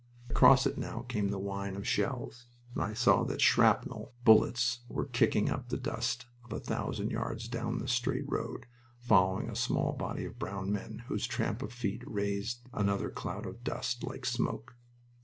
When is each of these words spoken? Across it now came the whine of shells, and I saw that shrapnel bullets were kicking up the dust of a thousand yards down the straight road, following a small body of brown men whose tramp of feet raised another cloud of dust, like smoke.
Across 0.31 0.65
it 0.65 0.79
now 0.79 1.05
came 1.07 1.29
the 1.29 1.37
whine 1.37 1.75
of 1.75 1.87
shells, 1.87 2.47
and 2.73 2.81
I 2.81 2.95
saw 2.95 3.23
that 3.25 3.39
shrapnel 3.39 4.15
bullets 4.25 4.79
were 4.89 5.05
kicking 5.05 5.51
up 5.51 5.69
the 5.69 5.77
dust 5.77 6.25
of 6.43 6.51
a 6.51 6.59
thousand 6.59 7.11
yards 7.11 7.47
down 7.47 7.77
the 7.77 7.87
straight 7.87 8.27
road, 8.27 8.65
following 8.97 9.47
a 9.47 9.55
small 9.55 9.93
body 9.93 10.25
of 10.25 10.39
brown 10.39 10.71
men 10.71 11.03
whose 11.07 11.27
tramp 11.27 11.61
of 11.61 11.71
feet 11.71 12.01
raised 12.07 12.61
another 12.73 13.11
cloud 13.11 13.45
of 13.45 13.63
dust, 13.63 14.03
like 14.03 14.25
smoke. 14.25 14.73